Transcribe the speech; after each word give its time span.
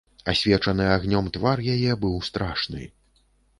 Асвечаны 0.31 0.87
агнём 0.93 1.29
твар 1.37 1.63
яе 1.75 1.93
быў 2.07 2.19
страшны. 2.31 2.91